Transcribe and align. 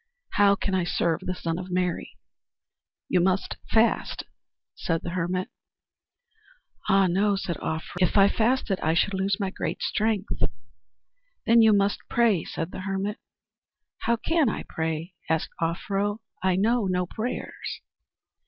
"How 0.31 0.55
can 0.55 0.73
I 0.73 0.83
serve 0.83 1.19
the 1.19 1.35
Son 1.35 1.59
of 1.59 1.69
Mary?" 1.69 2.17
"You 3.07 3.19
must 3.19 3.57
fast," 3.69 4.23
said 4.73 5.03
the 5.03 5.11
hermit. 5.11 5.49
"Ah, 6.89 7.05
no!" 7.05 7.35
said 7.35 7.55
Offero. 7.57 7.97
"If 7.99 8.17
I 8.17 8.27
fasted 8.27 8.79
I 8.79 8.95
should 8.95 9.13
lose 9.13 9.39
my 9.39 9.51
great 9.51 9.83
strength." 9.83 10.41
"Then 11.45 11.61
you 11.61 11.71
must 11.71 11.99
pray," 12.09 12.43
said 12.43 12.71
the 12.71 12.79
hermit. 12.79 13.19
"How 13.99 14.15
can 14.15 14.49
I 14.49 14.63
pray?" 14.67 15.13
asked 15.29 15.51
Offero, 15.61 16.21
"I 16.41 16.55
know 16.55 16.87
no 16.87 17.05
prayers." 17.05 17.79